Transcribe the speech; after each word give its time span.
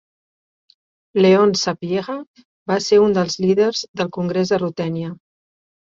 Leon 1.25 1.51
Sapieha 1.65 2.15
va 2.71 2.77
ser 2.89 3.01
un 3.03 3.15
dels 3.19 3.37
líders 3.45 3.85
del 4.03 4.11
congrés 4.19 4.55
de 4.55 4.61
Rutènia. 4.65 5.13